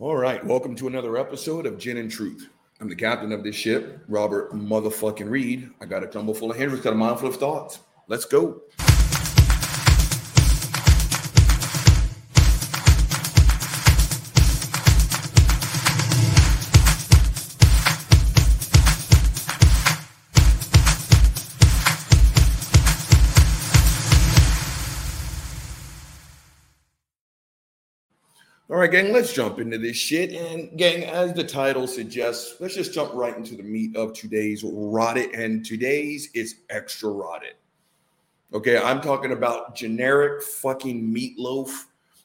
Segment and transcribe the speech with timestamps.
[0.00, 2.48] All right, welcome to another episode of Gin and Truth.
[2.80, 5.68] I'm the captain of this ship, Robert motherfucking Reed.
[5.78, 7.80] I got a tumble full of Hendrick's, got a full of thoughts.
[8.08, 8.62] Let's go.
[28.90, 30.32] Right, gang, let's jump into this shit.
[30.32, 34.62] And, gang, as the title suggests, let's just jump right into the meat of today's
[34.64, 35.30] rotted.
[35.30, 37.54] And today's is extra rotted.
[38.52, 41.70] Okay, I'm talking about generic fucking meatloaf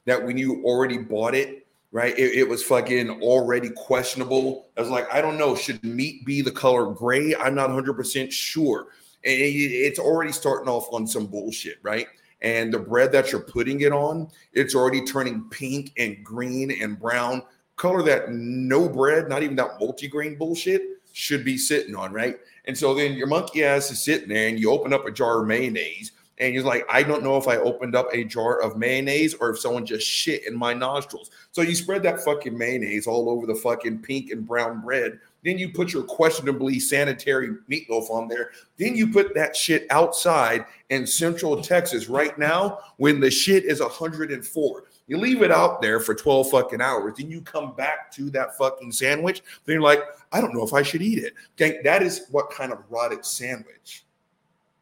[0.06, 2.18] that when you already bought it, right?
[2.18, 4.68] It, it was fucking already questionable.
[4.76, 7.36] I was like, I don't know, should meat be the color gray?
[7.36, 8.88] I'm not 100% sure.
[9.24, 12.08] And it, it's already starting off on some bullshit, right?
[12.42, 17.00] And the bread that you're putting it on, it's already turning pink and green and
[17.00, 17.42] brown,
[17.76, 20.82] color that no bread, not even that multi-grain bullshit,
[21.14, 22.38] should be sitting on, right?
[22.66, 25.42] And so then your monkey ass is sitting there and you open up a jar
[25.42, 28.78] of mayonnaise and you're like, I don't know if I opened up a jar of
[28.78, 31.32] mayonnaise or if someone just shit in my nostrils.
[31.52, 35.60] So you spread that fucking mayonnaise all over the fucking pink and brown bread then
[35.60, 38.50] you put your questionably sanitary meatloaf on there.
[38.78, 43.80] Then you put that shit outside in central Texas right now when the shit is
[43.80, 44.84] 104.
[45.08, 47.14] You leave it out there for 12 fucking hours.
[47.18, 49.44] Then you come back to that fucking sandwich.
[49.66, 51.34] Then you're like, I don't know if I should eat it.
[51.54, 54.04] Okay, that is what kind of rotted sandwich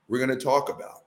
[0.08, 1.03] we're going to talk about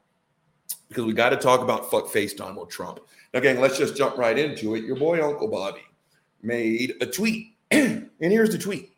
[0.89, 3.01] because we got to talk about fuck face Donald Trump.
[3.33, 4.85] Now, gang, let's just jump right into it.
[4.85, 5.81] Your boy Uncle Bobby
[6.43, 8.96] made a tweet, and here's the tweet.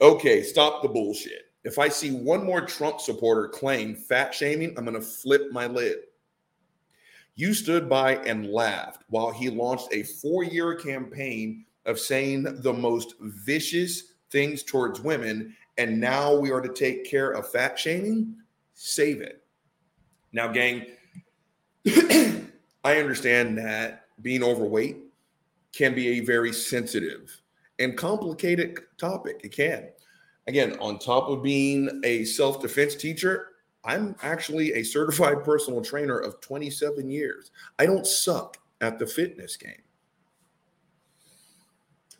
[0.00, 1.52] Okay, stop the bullshit.
[1.64, 5.66] If I see one more Trump supporter claim fat shaming, I'm going to flip my
[5.66, 5.96] lid.
[7.36, 12.72] You stood by and laughed while he launched a four year campaign of saying the
[12.72, 15.56] most vicious things towards women.
[15.78, 18.36] And now we are to take care of fat shaming.
[18.74, 19.42] Save it.
[20.32, 20.86] Now, gang,
[21.86, 24.98] I understand that being overweight
[25.72, 27.40] can be a very sensitive
[27.78, 29.40] and complicated topic.
[29.44, 29.88] It can.
[30.46, 33.48] Again, on top of being a self defense teacher,
[33.84, 37.50] I'm actually a certified personal trainer of 27 years.
[37.78, 39.82] I don't suck at the fitness game.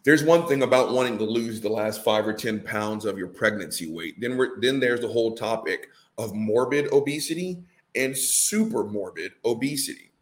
[0.05, 3.29] There's one thing about wanting to lose the last five or 10 pounds of your
[3.29, 4.21] pregnancy weight.
[4.21, 5.89] Then, we're, then there's the whole topic
[6.19, 10.13] of morbid obesity and super morbid obesity.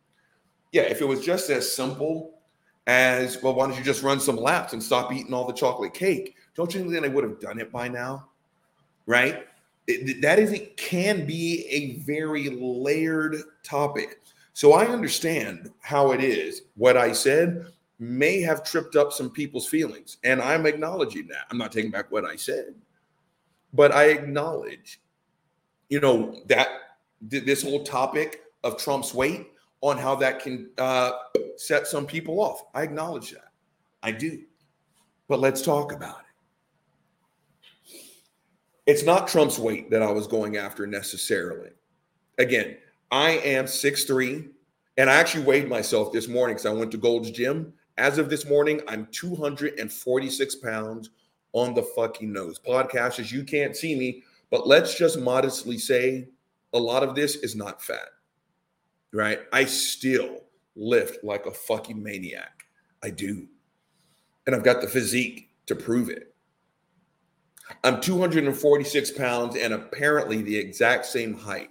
[0.70, 2.41] Yeah, if it was just as simple
[2.86, 5.94] as well, why don't you just run some laps and stop eating all the chocolate
[5.94, 6.36] cake?
[6.54, 8.28] Don't you think then I would have done it by now?
[9.06, 9.46] Right?
[9.86, 14.20] It, that is it can be a very layered topic.
[14.52, 16.62] So I understand how it is.
[16.76, 17.66] What I said
[17.98, 21.46] may have tripped up some people's feelings, and I'm acknowledging that.
[21.50, 22.74] I'm not taking back what I said,
[23.72, 25.00] but I acknowledge,
[25.88, 26.68] you know, that
[27.22, 29.51] this whole topic of Trump's weight
[29.82, 31.10] on how that can uh,
[31.56, 32.62] set some people off.
[32.72, 33.50] I acknowledge that.
[34.02, 34.42] I do.
[35.28, 38.00] But let's talk about it.
[38.86, 41.70] It's not Trump's weight that I was going after necessarily.
[42.38, 42.76] Again,
[43.10, 44.48] I am 6'3,
[44.96, 47.72] and I actually weighed myself this morning because I went to Gold's Gym.
[47.98, 51.10] As of this morning, I'm 246 pounds
[51.52, 52.58] on the fucking nose.
[52.58, 56.28] Podcasters, you can't see me, but let's just modestly say
[56.72, 58.08] a lot of this is not fat
[59.12, 59.40] right?
[59.52, 60.44] I still
[60.76, 62.64] lift like a fucking maniac.
[63.02, 63.46] I do.
[64.46, 66.34] And I've got the physique to prove it.
[67.84, 71.70] I'm 246 pounds and apparently the exact same height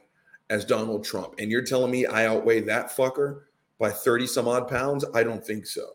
[0.49, 1.35] as Donald Trump.
[1.39, 3.41] And you're telling me I outweigh that fucker
[3.79, 5.05] by 30 some odd pounds?
[5.13, 5.93] I don't think so.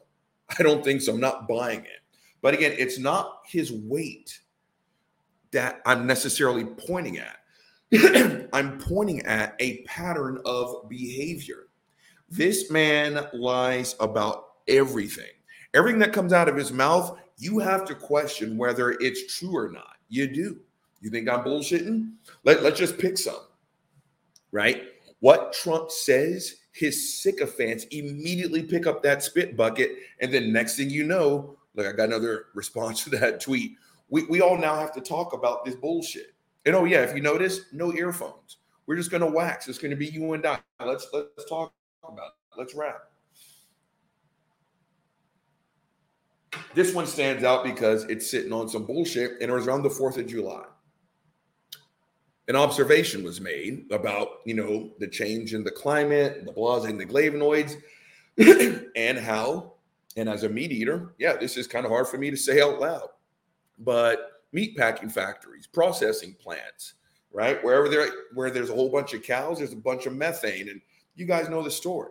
[0.58, 1.12] I don't think so.
[1.12, 2.00] I'm not buying it.
[2.42, 4.38] But again, it's not his weight
[5.52, 7.38] that I'm necessarily pointing at.
[8.52, 11.69] I'm pointing at a pattern of behavior.
[12.28, 15.30] This man lies about everything.
[15.74, 19.71] Everything that comes out of his mouth, you have to question whether it's true or
[19.71, 19.97] not.
[20.09, 20.60] You do.
[21.00, 22.12] You think I'm bullshitting?
[22.44, 23.47] Let, let's just pick some,
[24.50, 24.84] right?
[25.21, 29.92] What Trump says, his sycophants immediately pick up that spit bucket.
[30.21, 33.77] And then next thing you know, look, I got another response to that tweet.
[34.09, 36.34] We, we all now have to talk about this bullshit.
[36.66, 38.59] And oh yeah, if you notice, no earphones.
[38.86, 39.68] We're just gonna wax.
[39.68, 40.59] It's gonna be you and I.
[40.84, 41.72] Let's let's talk
[42.03, 42.59] about it.
[42.59, 43.03] Let's wrap.
[46.74, 49.91] This one stands out because it's sitting on some bullshit, and it was around the
[49.91, 50.65] Fourth of July.
[52.48, 57.01] An observation was made about you know the change in the climate, the blahs and
[57.01, 57.77] the flavonoids.
[58.97, 59.74] and how,
[60.16, 62.60] and as a meat eater, yeah, this is kind of hard for me to say
[62.60, 63.09] out loud,
[63.78, 66.95] but meat packing factories, processing plants,
[67.33, 67.63] right?
[67.63, 70.81] Wherever there where there's a whole bunch of cows, there's a bunch of methane, and
[71.15, 72.10] you guys know the story.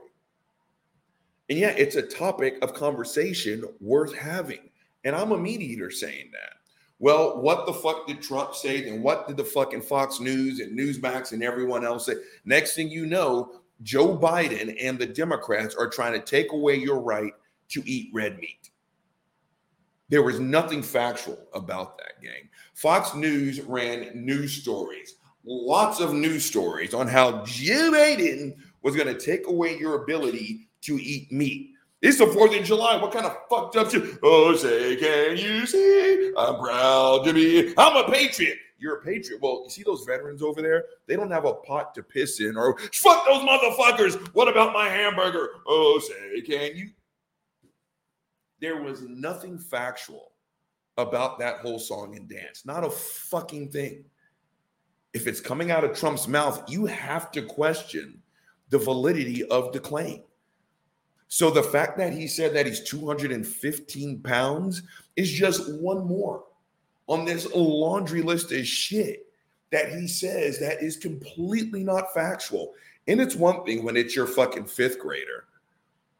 [1.50, 4.70] And yet, it's a topic of conversation worth having.
[5.04, 6.54] And I'm a meat eater saying that.
[6.98, 8.88] Well, what the fuck did Trump say?
[8.90, 12.16] And what did the fucking Fox News and Newsmax and everyone else say?
[12.46, 17.00] Next thing you know, Joe Biden and the Democrats are trying to take away your
[17.00, 17.34] right
[17.70, 18.72] to eat red meat.
[20.16, 22.48] There was nothing factual about that, game.
[22.74, 29.14] Fox News ran news stories, lots of news stories on how Joe Biden was going
[29.14, 31.72] to take away your ability to eat meat.
[32.02, 32.96] It's the 4th of July.
[32.96, 34.18] What kind of fucked up shit?
[34.24, 36.32] Oh, say, can you see?
[36.38, 37.74] I'm proud to be.
[37.78, 38.58] I'm a patriot.
[38.80, 39.42] You're a patriot.
[39.42, 40.86] Well, you see those veterans over there?
[41.08, 44.16] They don't have a pot to piss in or fuck those motherfuckers.
[44.34, 45.56] What about my hamburger?
[45.68, 46.92] Oh, say, can you?
[48.60, 50.32] There was nothing factual
[50.98, 52.66] about that whole song and dance.
[52.66, 54.06] Not a fucking thing.
[55.14, 58.22] If it's coming out of Trump's mouth, you have to question
[58.70, 60.24] the validity of the claim.
[61.28, 64.84] So the fact that he said that he's 215 pounds
[65.16, 66.44] is just one more
[67.08, 69.26] on this laundry list of shit
[69.72, 72.74] that he says that is completely not factual.
[73.08, 75.46] And it's one thing when it's your fucking fifth grader,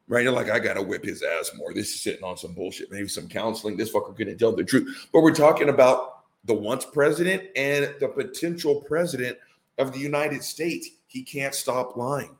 [0.08, 0.22] right?
[0.22, 1.74] You're like, I gotta whip his ass more.
[1.74, 3.76] This is sitting on some bullshit, maybe some counseling.
[3.76, 5.08] This fucker couldn't tell the truth.
[5.12, 9.36] But we're talking about the once president and the potential president
[9.78, 10.88] of the United States.
[11.06, 12.36] He can't stop lying.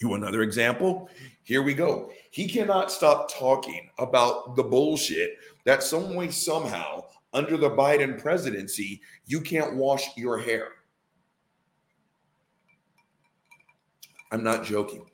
[0.00, 1.08] You another example?
[1.44, 2.10] Here we go.
[2.30, 9.00] He cannot stop talking about the bullshit that some way, somehow, under the Biden presidency,
[9.26, 10.68] you can't wash your hair.
[14.32, 15.06] I'm not joking.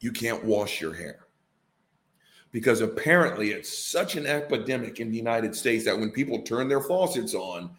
[0.00, 1.26] You can't wash your hair.
[2.50, 6.80] Because apparently it's such an epidemic in the United States that when people turn their
[6.80, 7.70] faucets on,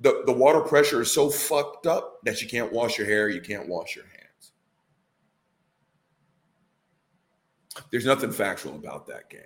[0.00, 3.40] the, the water pressure is so fucked up that you can't wash your hair, you
[3.40, 4.52] can't wash your hands.
[7.90, 9.40] There's nothing factual about that game.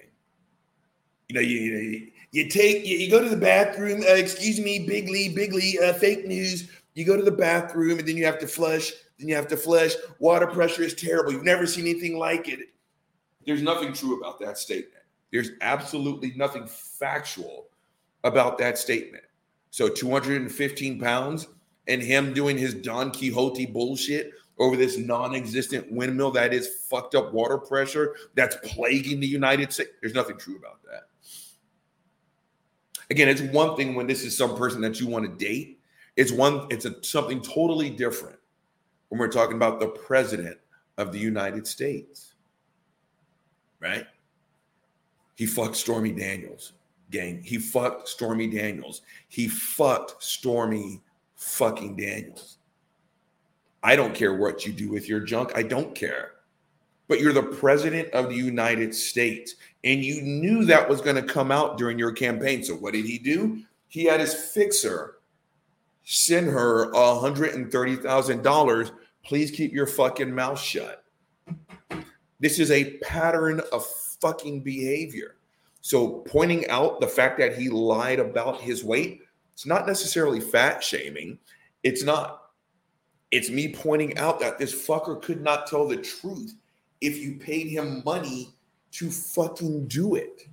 [1.28, 4.86] You know, you, you, you take, you, you, go to the bathroom, uh, excuse me,
[4.86, 6.70] Bigly, Bigly, uh, fake news.
[6.94, 9.56] You go to the bathroom and then you have to flush, then you have to
[9.56, 9.92] flush.
[10.18, 11.32] Water pressure is terrible.
[11.32, 12.60] You've never seen anything like it.
[13.46, 15.02] There's nothing true about that statement.
[15.32, 17.68] There's absolutely nothing factual
[18.24, 19.24] about that statement.
[19.70, 21.48] So 215 pounds
[21.88, 27.32] and him doing his Don Quixote bullshit over this non-existent windmill that is fucked up
[27.32, 29.90] water pressure that's plaguing the United States.
[30.00, 31.08] There's nothing true about that.
[33.10, 35.80] Again, it's one thing when this is some person that you want to date.
[36.16, 38.36] It's one, it's a, something totally different
[39.12, 40.56] when we're talking about the president
[40.96, 42.32] of the United States.
[43.78, 44.06] Right?
[45.34, 46.72] He fucked Stormy Daniels
[47.10, 47.42] gang.
[47.42, 49.02] He fucked Stormy Daniels.
[49.28, 51.02] He fucked Stormy
[51.36, 52.56] fucking Daniels.
[53.82, 55.52] I don't care what you do with your junk.
[55.54, 56.30] I don't care.
[57.06, 59.56] But you're the president of the United States.
[59.84, 62.64] And you knew that was going to come out during your campaign.
[62.64, 63.60] So what did he do?
[63.88, 65.16] He had his fixer
[66.04, 68.90] send her $130,000.
[69.24, 71.04] Please keep your fucking mouth shut.
[72.40, 73.86] This is a pattern of
[74.20, 75.36] fucking behavior.
[75.80, 79.22] So pointing out the fact that he lied about his weight,
[79.52, 81.38] it's not necessarily fat shaming.
[81.82, 82.40] It's not.
[83.30, 86.54] It's me pointing out that this fucker could not tell the truth
[87.00, 88.54] if you paid him money
[88.92, 90.46] to fucking do it.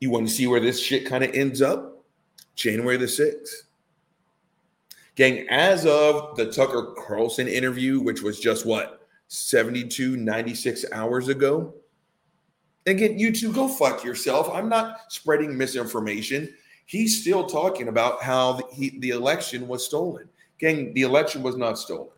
[0.00, 2.04] You want to see where this shit kind of ends up?
[2.54, 3.65] January the 6th.
[5.16, 11.74] Gang, as of the Tucker Carlson interview, which was just what, 72, 96 hours ago,
[12.86, 14.48] Again, you two go fuck yourself.
[14.52, 16.54] I'm not spreading misinformation.
[16.86, 20.28] He's still talking about how the, he, the election was stolen.
[20.58, 22.12] Gang, the election was not stolen.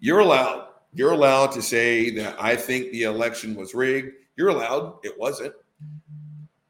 [0.00, 0.68] You're allowed.
[0.94, 4.12] You're allowed to say that I think the election was rigged.
[4.36, 4.98] You're allowed.
[5.04, 5.52] It wasn't.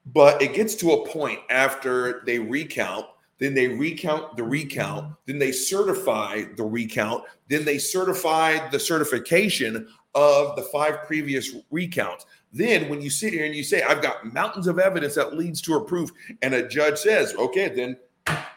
[0.06, 3.06] But it gets to a point after they recount,
[3.38, 9.88] then they recount the recount, then they certify the recount, then they certify the certification
[10.14, 12.26] of the five previous recounts.
[12.52, 15.60] Then, when you sit here and you say, I've got mountains of evidence that leads
[15.62, 16.10] to a proof,
[16.42, 17.96] and a judge says, okay, then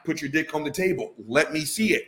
[0.06, 1.14] put your dick on the table.
[1.28, 2.04] Let me see it.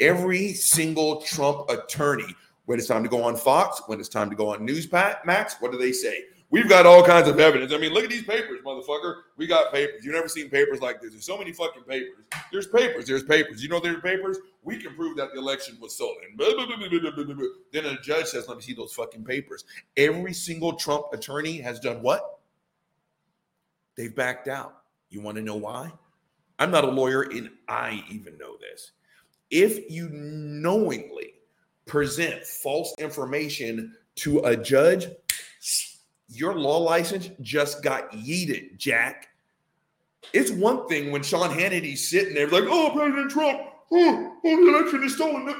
[0.00, 2.34] Every single Trump attorney,
[2.66, 5.72] when it's time to go on Fox, when it's time to go on Newsmax, what
[5.72, 6.24] do they say?
[6.50, 7.74] We've got all kinds of evidence.
[7.74, 9.16] I mean, look at these papers, motherfucker.
[9.36, 10.02] We got papers.
[10.02, 11.10] You've never seen papers like this.
[11.10, 12.24] There's so many fucking papers.
[12.50, 13.04] There's papers.
[13.06, 13.62] There's papers.
[13.62, 14.38] You know there's papers?
[14.62, 16.38] We can prove that the election was stolen.
[16.38, 19.66] Then a judge says, let me see those fucking papers.
[19.98, 22.40] Every single Trump attorney has done what?
[23.96, 24.84] They've backed out.
[25.10, 25.92] You want to know why?
[26.58, 28.92] I'm not a lawyer and I even know this.
[29.50, 31.34] If you knowingly
[31.84, 35.08] present false information to a judge,
[36.28, 39.28] your law license just got yeeted, Jack.
[40.32, 43.60] It's one thing when Sean Hannity's sitting there like, oh, President Trump,
[43.92, 45.54] oh, oh the election is stolen.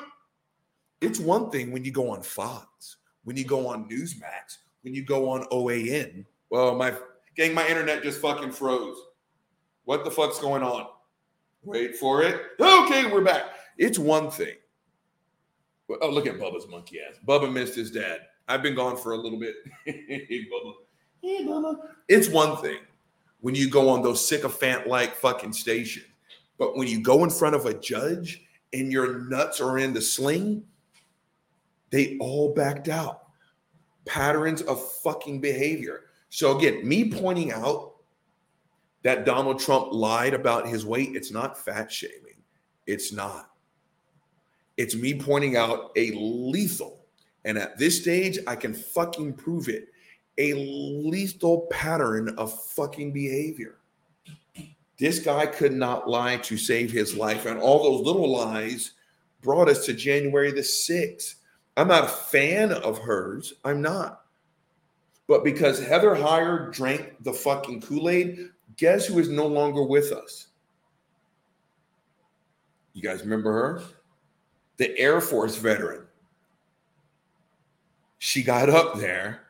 [1.00, 5.04] It's one thing when you go on Fox, when you go on Newsmax, when you
[5.04, 6.24] go on OAN.
[6.50, 6.92] Well, my
[7.36, 8.96] gang, my internet just fucking froze.
[9.84, 10.86] What the fuck's going on?
[11.62, 12.40] Wait for it.
[12.60, 13.44] Okay, we're back.
[13.78, 14.56] It's one thing.
[16.02, 17.16] Oh, look at Bubba's monkey ass.
[17.26, 18.20] Bubba missed his dad.
[18.48, 19.56] I've been gone for a little bit.
[19.84, 20.72] hey, Bubba.
[21.22, 21.76] Hey, Bubba.
[22.08, 22.78] It's one thing
[23.40, 26.06] when you go on those sycophant like fucking stations.
[26.58, 30.00] But when you go in front of a judge and your nuts are in the
[30.00, 30.64] sling,
[31.90, 33.28] they all backed out.
[34.06, 36.04] Patterns of fucking behavior.
[36.30, 37.94] So again, me pointing out
[39.02, 42.42] that Donald Trump lied about his weight, it's not fat shaming.
[42.86, 43.50] It's not.
[44.76, 46.97] It's me pointing out a lethal
[47.48, 49.88] and at this stage, I can fucking prove it.
[50.36, 53.78] A lethal pattern of fucking behavior.
[54.98, 57.46] This guy could not lie to save his life.
[57.46, 58.92] And all those little lies
[59.40, 61.36] brought us to January the 6th.
[61.78, 63.54] I'm not a fan of hers.
[63.64, 64.26] I'm not.
[65.26, 70.12] But because Heather Heyer drank the fucking Kool Aid, guess who is no longer with
[70.12, 70.48] us?
[72.92, 73.82] You guys remember her?
[74.76, 76.07] The Air Force veteran
[78.18, 79.42] she got up there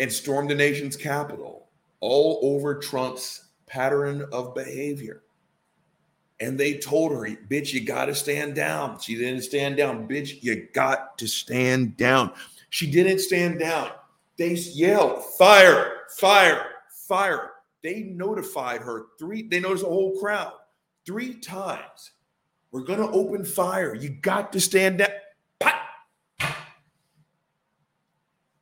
[0.00, 1.68] and stormed the nation's capital
[2.00, 5.22] all over Trump's pattern of behavior.
[6.40, 9.00] And they told her, bitch, you got to stand down.
[9.00, 10.06] She didn't stand down.
[10.06, 12.32] Bitch, you got to stand down.
[12.70, 13.90] She didn't stand down.
[14.36, 16.66] They yelled, fire, fire,
[17.08, 17.50] fire.
[17.82, 20.52] They notified her three, they noticed a whole crowd
[21.04, 22.12] three times.
[22.70, 23.94] We're going to open fire.
[23.94, 25.08] You got to stand down.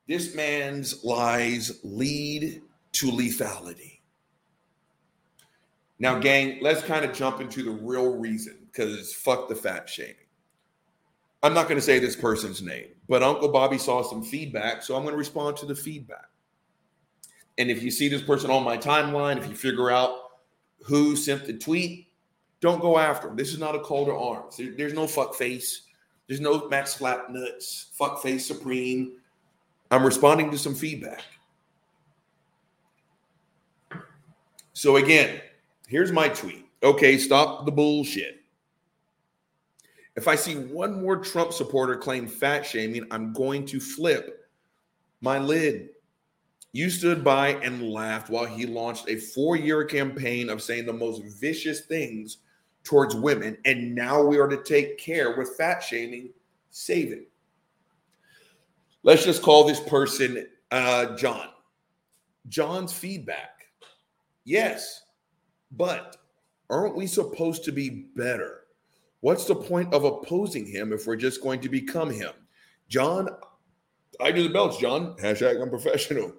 [0.09, 3.99] This man's lies lead to lethality.
[5.99, 10.15] Now, gang, let's kind of jump into the real reason because fuck the fat shaming.
[11.43, 14.95] I'm not going to say this person's name, but Uncle Bobby saw some feedback, so
[14.95, 16.29] I'm going to respond to the feedback.
[17.59, 20.19] And if you see this person on my timeline, if you figure out
[20.83, 22.09] who sent the tweet,
[22.61, 23.37] don't go after him.
[23.37, 24.61] This is not a call to arms.
[24.77, 25.83] there's no fuck face.
[26.27, 29.13] There's no Max Slap Nuts, fuck face supreme.
[29.91, 31.23] I'm responding to some feedback.
[34.73, 35.41] So again,
[35.87, 36.67] here's my tweet.
[36.83, 38.41] Okay, stop the bullshit.
[40.17, 44.49] If I see one more Trump supporter claim fat shaming, I'm going to flip
[45.21, 45.91] my lid.
[46.73, 50.93] You stood by and laughed while he launched a four year campaign of saying the
[50.93, 52.39] most vicious things
[52.85, 53.57] towards women.
[53.65, 56.31] And now we are to take care with fat shaming.
[56.71, 57.31] Save it.
[59.07, 61.51] Let's just call this person uh, John.
[62.49, 63.69] John's feedback.
[64.45, 65.05] Yes,
[65.71, 66.17] but
[66.69, 68.65] aren't we supposed to be better?
[69.21, 72.33] What's the point of opposing him if we're just going to become him?
[72.89, 73.29] John,
[74.21, 75.15] I do the belts, John.
[75.19, 76.33] Hashtag I'm professional.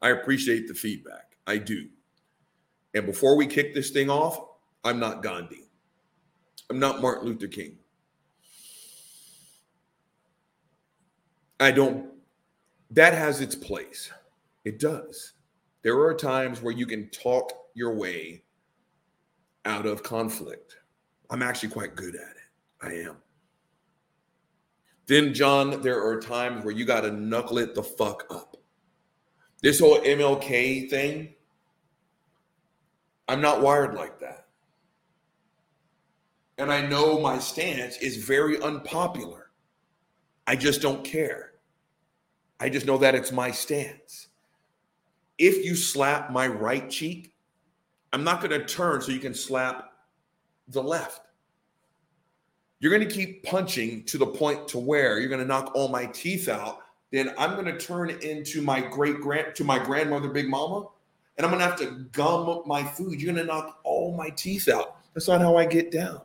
[0.00, 1.36] I appreciate the feedback.
[1.48, 1.88] I do.
[2.94, 4.38] And before we kick this thing off,
[4.84, 5.64] I'm not Gandhi.
[6.70, 7.78] I'm not Martin Luther King.
[11.60, 12.10] I don't,
[12.90, 14.10] that has its place.
[14.64, 15.32] It does.
[15.82, 18.42] There are times where you can talk your way
[19.64, 20.76] out of conflict.
[21.30, 22.36] I'm actually quite good at it.
[22.80, 23.16] I am.
[25.06, 28.56] Then, John, there are times where you got to knuckle it the fuck up.
[29.62, 31.34] This whole MLK thing,
[33.26, 34.46] I'm not wired like that.
[36.58, 39.47] And I know my stance is very unpopular.
[40.48, 41.52] I just don't care.
[42.58, 44.28] I just know that it's my stance.
[45.36, 47.34] If you slap my right cheek,
[48.14, 49.92] I'm not going to turn so you can slap
[50.68, 51.20] the left.
[52.80, 55.88] You're going to keep punching to the point to where you're going to knock all
[55.88, 56.78] my teeth out.
[57.10, 60.86] Then I'm going to turn into my great grand to my grandmother, Big Mama,
[61.36, 63.20] and I'm going to have to gum up my food.
[63.20, 64.96] You're going to knock all my teeth out.
[65.12, 66.22] That's not how I get down.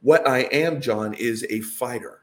[0.00, 2.22] What I am, John, is a fighter.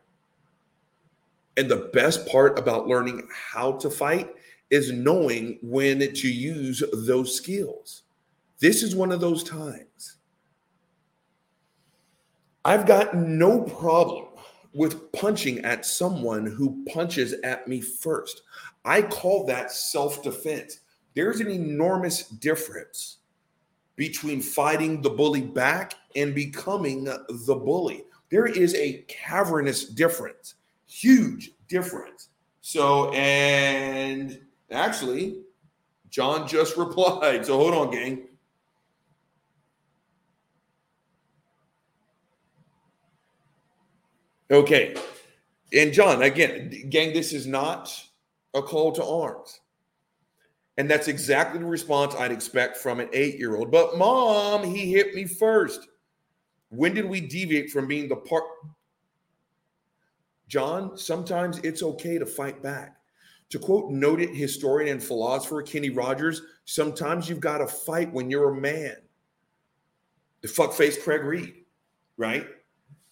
[1.58, 4.34] And the best part about learning how to fight
[4.70, 8.04] is knowing when to use those skills.
[8.60, 10.18] This is one of those times.
[12.66, 14.26] I've got no problem
[14.74, 18.42] with punching at someone who punches at me first.
[18.84, 20.80] I call that self defense.
[21.16, 23.18] There's an enormous difference
[23.96, 28.04] between fighting the bully back and becoming the bully.
[28.30, 30.56] There is a cavernous difference,
[30.88, 32.30] huge difference.
[32.62, 34.40] So, and
[34.72, 35.42] actually,
[36.10, 37.46] John just replied.
[37.46, 38.28] So hold on, gang.
[44.52, 44.96] Okay.
[45.74, 47.92] And John, again, gang, this is not
[48.54, 49.60] a call to arms.
[50.78, 53.72] And that's exactly the response I'd expect from an eight year old.
[53.72, 55.88] But mom, he hit me first.
[56.70, 58.44] When did we deviate from being the part?
[60.48, 62.98] John, sometimes it's okay to fight back.
[63.50, 68.52] To quote noted historian and philosopher Kenny Rogers, sometimes you've got to fight when you're
[68.52, 68.96] a man.
[70.42, 71.54] The fuckface Craig Reed,
[72.18, 72.48] right?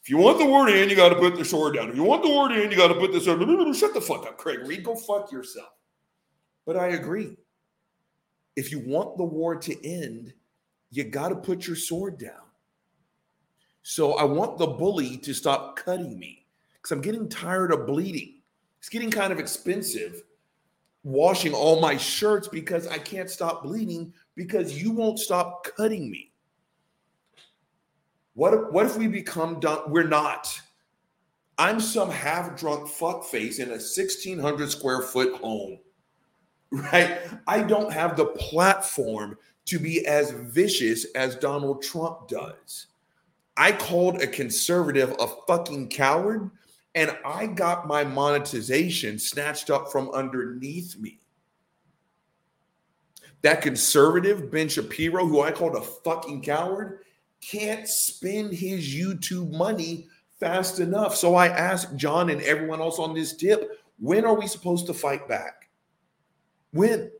[0.04, 1.90] If you want the word in, you got to put the sword down.
[1.90, 3.76] If you want the word in, you got to put the sword.
[3.76, 4.84] Shut the fuck up, Craig Reed.
[4.84, 5.70] Go fuck yourself.
[6.66, 7.38] But I agree.
[8.56, 10.34] If you want the war to end,
[10.92, 12.42] you got to put your sword down.
[13.82, 16.43] So I want the bully to stop cutting me
[16.84, 18.42] because I'm getting tired of bleeding.
[18.80, 20.24] It's getting kind of expensive
[21.04, 26.32] washing all my shirts because I can't stop bleeding because you won't stop cutting me.
[28.34, 29.80] What if, what if we become done?
[29.88, 30.60] We're not.
[31.58, 35.80] I'm some half drunk fuckface in a 1600 square foot home,
[36.72, 37.20] right?
[37.48, 42.88] I don't have the platform to be as vicious as Donald Trump does.
[43.56, 46.50] I called a conservative a fucking coward
[46.96, 51.20] and I got my monetization snatched up from underneath me.
[53.42, 57.00] That conservative, Ben Shapiro, who I called a fucking coward,
[57.42, 60.08] can't spend his YouTube money
[60.40, 61.16] fast enough.
[61.16, 64.94] So I asked John and everyone else on this tip when are we supposed to
[64.94, 65.70] fight back?
[66.72, 67.12] When?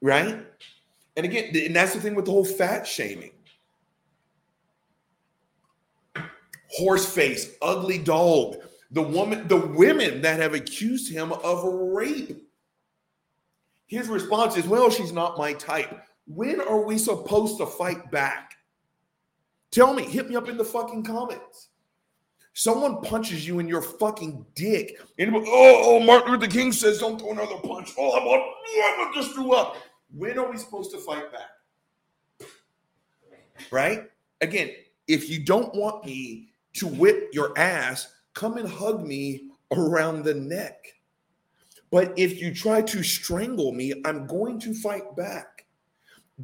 [0.00, 0.46] Right?
[1.16, 3.32] And again, and that's the thing with the whole fat shaming.
[6.68, 8.56] Horse face, ugly dog.
[8.90, 12.42] The woman, the women that have accused him of rape.
[13.86, 16.02] His response is, well, she's not my type.
[16.26, 18.54] When are we supposed to fight back?
[19.70, 21.68] Tell me, hit me up in the fucking comments.
[22.54, 24.98] Someone punches you in your fucking dick.
[25.18, 27.92] And oh, oh, Martin Luther King says, don't throw another punch.
[27.98, 29.76] Oh, I'm, on, I just threw up.
[30.14, 32.48] When are we supposed to fight back?
[33.70, 34.04] Right?
[34.40, 34.70] Again,
[35.06, 40.34] if you don't want me to whip your ass, come and hug me around the
[40.34, 40.94] neck.
[41.90, 45.66] But if you try to strangle me, I'm going to fight back.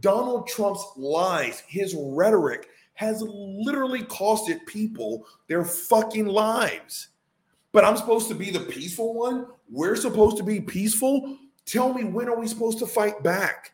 [0.01, 7.09] Donald Trump's lies, his rhetoric has literally costed people their fucking lives.
[7.73, 9.47] But I'm supposed to be the peaceful one.
[9.71, 11.39] We're supposed to be peaceful.
[11.65, 13.73] Tell me when are we supposed to fight back?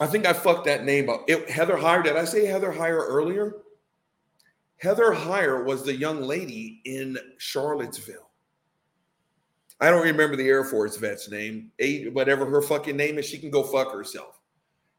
[0.00, 1.24] I think I fucked that name up.
[1.28, 3.56] It, Heather Heyer, did I say Heather Heyer earlier?
[4.78, 8.30] Heather Heyer was the young lady in Charlottesville.
[9.78, 11.70] I don't remember the Air Force vet's name.
[12.12, 14.40] whatever her fucking name is, she can go fuck herself.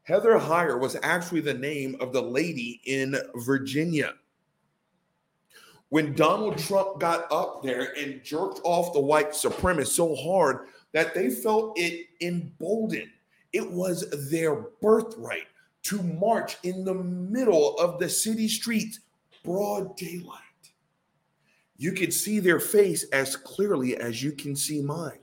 [0.04, 4.14] Heather Heyer was actually the name of the lady in Virginia.
[5.88, 11.12] When Donald Trump got up there and jerked off the white supremacists so hard that
[11.12, 13.10] they felt it emboldened,
[13.52, 15.46] it was their birthright
[15.84, 19.00] to march in the middle of the city streets,
[19.42, 20.38] broad daylight
[21.82, 25.18] you could see their face as clearly as you can see mine.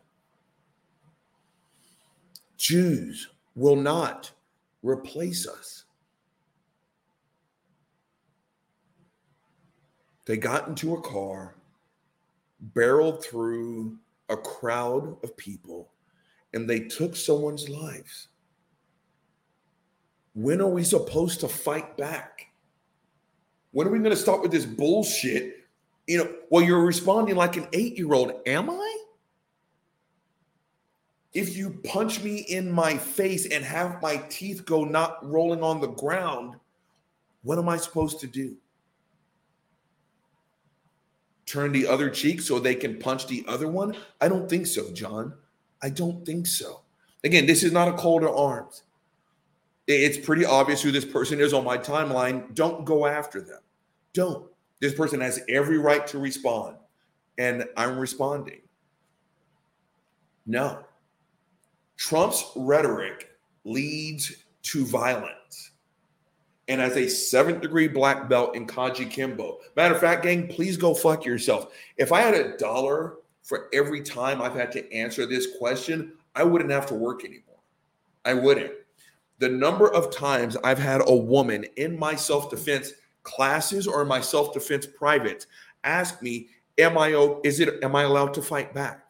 [2.58, 4.30] Jews will not
[4.84, 5.86] replace us.
[10.26, 11.56] They got into a car,
[12.60, 15.94] barreled through a crowd of people,
[16.54, 18.28] and they took someone's lives.
[20.34, 22.48] When are we supposed to fight back?
[23.72, 25.60] When are we going to stop with this bullshit
[26.10, 28.32] you know, well, you're responding like an eight year old.
[28.48, 28.98] Am I?
[31.36, 35.80] If you punch me in my face and have my teeth go not rolling on
[35.80, 36.56] the ground,
[37.44, 38.58] what am I supposed to do?
[41.46, 43.96] Turn the other cheek so they can punch the other one?
[44.20, 45.36] I don't think so, John.
[45.82, 46.82] I don't think so.
[47.24, 48.84] Again, this is not a call to arms.
[49.88, 52.54] It's pretty obvious who this person is on my timeline.
[52.54, 53.62] Don't go after them.
[54.14, 54.50] Don't.
[54.82, 56.78] This person has every right to respond.
[57.40, 58.62] and I'm responding.
[60.46, 60.84] No.
[61.98, 63.30] Trump's rhetoric
[63.64, 65.72] leads to violence.
[66.68, 70.94] And as a seventh degree black belt in Kajukenbo, matter of fact, gang, please go
[70.94, 71.74] fuck yourself.
[71.98, 73.16] If I had a dollar
[73.50, 77.58] for every time I've had to answer this question, I wouldn't have to work anymore.
[78.24, 78.72] I wouldn't.
[79.40, 84.22] The number of times I've had a woman in my self defense classes or my
[84.22, 85.48] self defense privates
[85.84, 87.10] ask me, "Am I?
[87.44, 87.84] Is it?
[87.84, 89.04] Am I allowed to fight back?"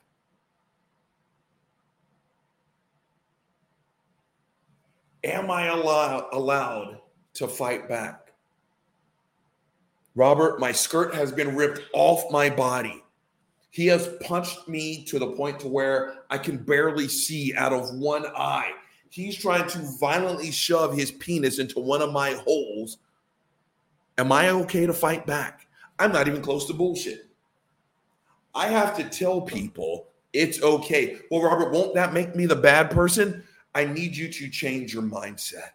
[5.26, 7.02] Am I allow, allowed
[7.34, 8.32] to fight back?
[10.16, 13.04] Robert, my skirt has been ripped off my body.
[13.72, 17.94] He has punched me to the point to where I can barely see out of
[17.96, 18.72] one eye.
[19.10, 22.98] He's trying to violently shove his penis into one of my holes.
[24.18, 25.68] Am I okay to fight back?
[25.98, 27.30] I'm not even close to bullshit.
[28.56, 31.20] I have to tell people it's okay.
[31.30, 33.44] Well, Robert, won't that make me the bad person?
[33.76, 35.70] I need you to change your mindset.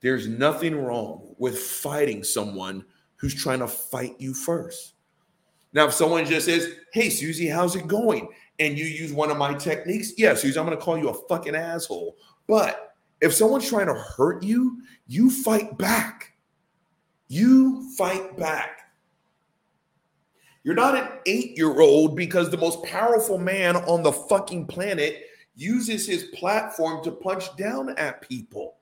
[0.00, 2.84] There's nothing wrong with fighting someone
[3.22, 4.94] who's trying to fight you first.
[5.72, 8.28] Now, if someone just says, Hey, Susie, how's it going?
[8.58, 11.28] And you use one of my techniques, yeah, Susie, I'm going to call you a
[11.28, 12.16] fucking asshole.
[12.48, 16.32] But if someone's trying to hurt you, you fight back.
[17.28, 18.80] You fight back.
[20.64, 25.22] You're not an eight year old because the most powerful man on the fucking planet
[25.54, 28.78] uses his platform to punch down at people.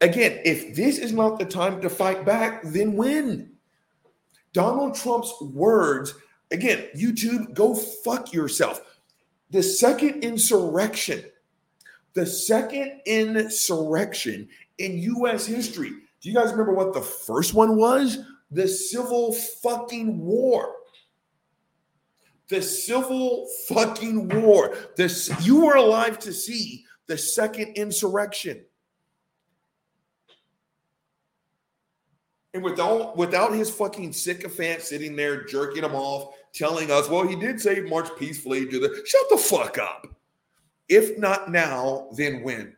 [0.00, 3.52] Again, if this is not the time to fight back, then when?
[4.52, 6.14] Donald Trump's words,
[6.50, 8.80] again, YouTube, go fuck yourself.
[9.50, 11.24] The second insurrection,
[12.14, 15.90] the second insurrection in US history.
[16.20, 18.18] Do you guys remember what the first one was?
[18.50, 20.74] the Civil fucking War.
[22.48, 24.74] The Civil fucking War.
[24.96, 28.64] This you were alive to see the second insurrection.
[32.54, 37.36] And without without his fucking sycophant sitting there jerking him off, telling us, well, he
[37.36, 40.06] did say march peacefully to the shut the fuck up.
[40.88, 42.74] If not now, then when?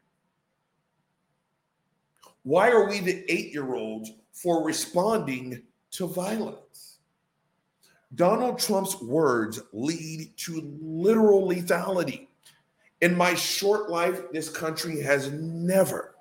[2.43, 6.99] Why are we the eight-year-olds for responding to violence.
[8.15, 12.29] Donald Trump's words lead to literal lethality.
[13.01, 16.15] In my short life, this country has never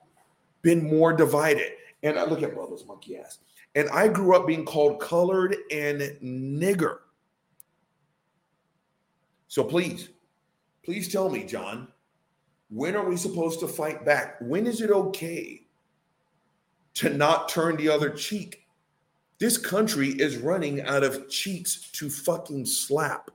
[0.61, 1.71] been more divided.
[2.03, 3.39] And I look at Bubba's monkey ass.
[3.75, 6.99] And I grew up being called colored and nigger.
[9.47, 10.09] So please,
[10.83, 11.87] please tell me, John,
[12.69, 14.37] when are we supposed to fight back?
[14.41, 15.63] When is it okay
[16.95, 18.65] to not turn the other cheek.
[19.39, 23.31] This country is running out of cheeks to fucking slap.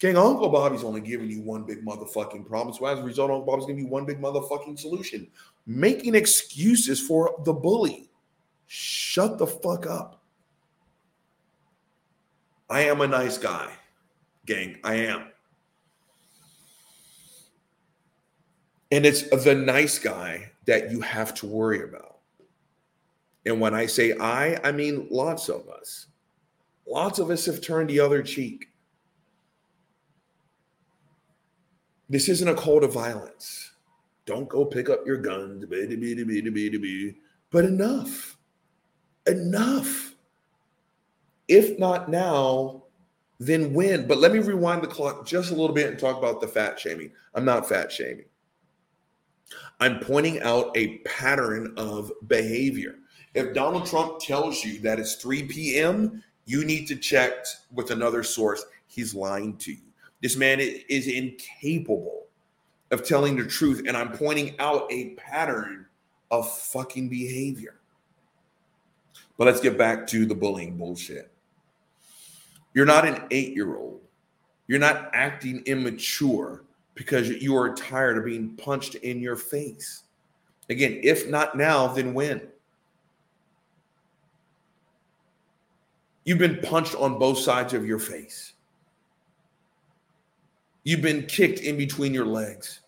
[0.00, 2.74] King Uncle Bobby's only giving you one big motherfucking problem.
[2.74, 5.28] So as a result, Uncle Bobby's giving you one big motherfucking solution.
[5.66, 8.08] Making excuses for the bully.
[8.66, 10.22] Shut the fuck up.
[12.70, 13.70] I am a nice guy,
[14.46, 14.78] gang.
[14.84, 15.26] I am.
[18.90, 22.18] And it's the nice guy that you have to worry about.
[23.44, 26.06] And when I say I, I mean lots of us.
[26.86, 28.69] Lots of us have turned the other cheek.
[32.10, 33.70] This isn't a call to violence.
[34.26, 35.64] Don't go pick up your guns.
[37.50, 38.36] But enough.
[39.28, 40.14] Enough.
[41.46, 42.82] If not now,
[43.38, 44.08] then when?
[44.08, 46.80] But let me rewind the clock just a little bit and talk about the fat
[46.80, 47.12] shaming.
[47.34, 48.26] I'm not fat shaming.
[49.78, 52.96] I'm pointing out a pattern of behavior.
[53.34, 58.24] If Donald Trump tells you that it's 3 p.m., you need to check with another
[58.24, 58.64] source.
[58.88, 59.89] He's lying to you.
[60.22, 62.26] This man is incapable
[62.90, 63.84] of telling the truth.
[63.86, 65.86] And I'm pointing out a pattern
[66.30, 67.80] of fucking behavior.
[69.38, 71.30] But let's get back to the bullying bullshit.
[72.74, 74.00] You're not an eight year old.
[74.66, 80.04] You're not acting immature because you are tired of being punched in your face.
[80.68, 82.42] Again, if not now, then when?
[86.24, 88.52] You've been punched on both sides of your face.
[90.84, 92.80] You've been kicked in between your legs.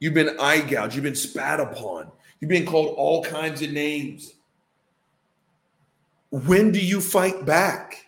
[0.00, 0.94] You've been eye gouged.
[0.94, 2.10] You've been spat upon.
[2.40, 4.34] You've been called all kinds of names.
[6.30, 8.06] When do you fight back?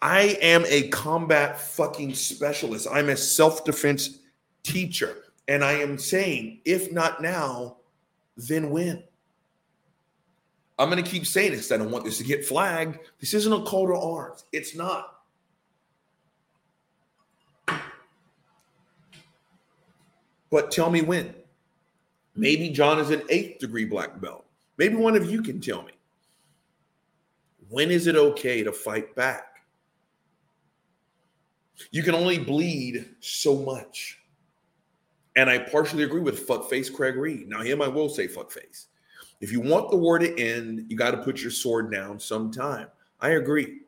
[0.00, 2.86] I am a combat fucking specialist.
[2.90, 4.20] I'm a self defense
[4.62, 5.16] teacher.
[5.48, 7.78] And I am saying, if not now,
[8.36, 9.02] then when?
[10.78, 11.72] I'm going to keep saying this.
[11.72, 12.98] I don't want this to get flagged.
[13.18, 14.44] This isn't a call to arms.
[14.52, 15.17] It's not.
[20.50, 21.34] But tell me when.
[22.34, 24.44] Maybe John is an eighth degree black belt.
[24.76, 25.92] Maybe one of you can tell me.
[27.68, 29.44] When is it okay to fight back?
[31.90, 34.18] You can only bleed so much.
[35.36, 37.48] And I partially agree with fuckface Craig Reed.
[37.48, 38.86] Now, him, I will say fuckface.
[39.40, 42.88] If you want the war to end, you got to put your sword down sometime.
[43.20, 43.82] I agree.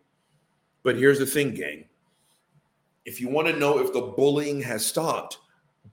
[0.82, 1.84] But here's the thing, gang.
[3.04, 5.38] If you want to know if the bullying has stopped,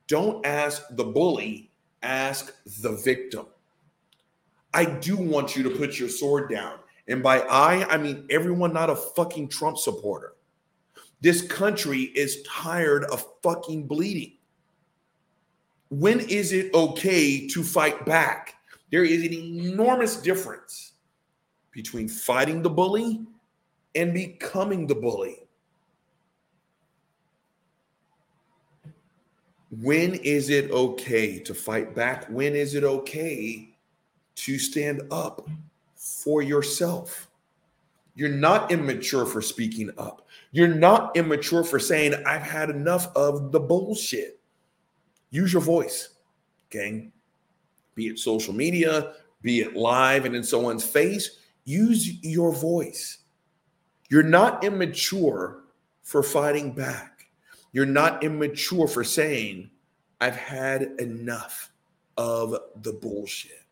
[0.08, 3.46] don't ask the bully, ask the victim.
[4.74, 6.80] I do want you to put your sword down.
[7.08, 10.34] And by I, I mean everyone not a fucking Trump supporter.
[11.22, 14.34] This country is tired of fucking bleeding.
[15.90, 18.56] When is it okay to fight back?
[18.92, 20.94] There is an enormous difference
[21.72, 23.26] between fighting the bully
[23.96, 25.47] and becoming the bully.
[29.70, 32.28] When is it okay to fight back?
[32.28, 33.76] When is it okay
[34.36, 35.48] to stand up
[35.96, 37.30] for yourself?
[38.16, 40.28] You're not immature for speaking up.
[40.52, 44.40] You're not immature for saying, I've had enough of the bullshit.
[45.30, 46.10] Use your voice,
[46.70, 47.12] gang.
[47.94, 53.20] Be it social media, be it live and in someone's face, use your voice.
[54.10, 55.64] You're not immature
[56.02, 57.17] for fighting back.
[57.72, 59.70] You're not immature for saying,
[60.20, 61.72] I've had enough
[62.18, 63.64] of the bullshit.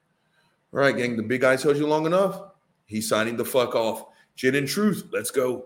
[0.74, 2.42] All right, gang, the big guy told you long enough.
[2.86, 4.06] He's signing the fuck off.
[4.36, 5.66] Gin and truth, let's go.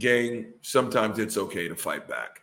[0.00, 2.40] Gang, sometimes it's okay to fight back.